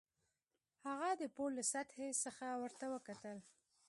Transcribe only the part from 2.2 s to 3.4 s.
څخه ورته وکتل